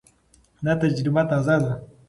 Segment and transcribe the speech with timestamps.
[0.65, 1.71] دا تجربه تازه ده.